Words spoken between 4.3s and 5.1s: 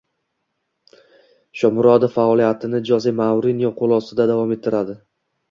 davom ettiradi